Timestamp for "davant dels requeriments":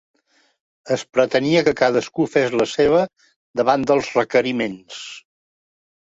3.61-5.03